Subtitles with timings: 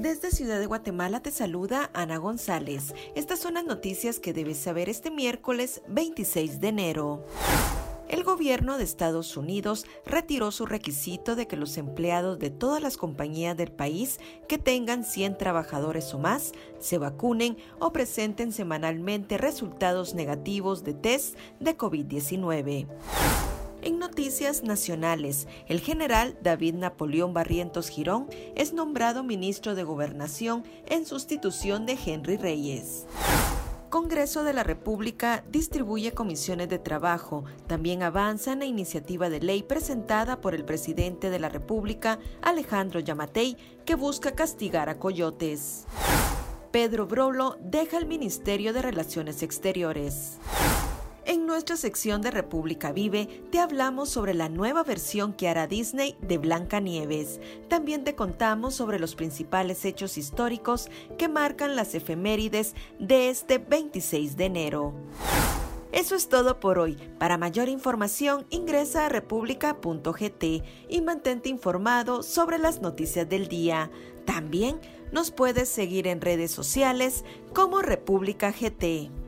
[0.00, 2.94] Desde Ciudad de Guatemala te saluda Ana González.
[3.14, 7.26] Estas son las noticias que debes saber este miércoles 26 de enero.
[8.08, 12.96] El gobierno de Estados Unidos retiró su requisito de que los empleados de todas las
[12.96, 20.14] compañías del país que tengan 100 trabajadores o más se vacunen o presenten semanalmente resultados
[20.14, 22.86] negativos de test de COVID-19.
[24.10, 31.86] Noticias nacionales, el general David Napoleón Barrientos Girón es nombrado ministro de Gobernación en sustitución
[31.86, 33.06] de Henry Reyes.
[33.88, 37.44] Congreso de la República distribuye comisiones de trabajo.
[37.68, 42.98] También avanza en la iniciativa de ley presentada por el presidente de la República, Alejandro
[42.98, 45.86] Yamatei, que busca castigar a coyotes.
[46.72, 50.38] Pedro Brolo deja el Ministerio de Relaciones Exteriores.
[51.30, 56.16] En nuestra sección de República Vive te hablamos sobre la nueva versión que hará Disney
[56.20, 57.38] de Blancanieves.
[57.68, 64.36] También te contamos sobre los principales hechos históricos que marcan las efemérides de este 26
[64.36, 64.92] de enero.
[65.92, 66.96] Eso es todo por hoy.
[67.20, 70.44] Para mayor información ingresa a república.gt
[70.88, 73.88] y mantente informado sobre las noticias del día.
[74.24, 74.80] También
[75.12, 79.19] nos puedes seguir en redes sociales como República GT.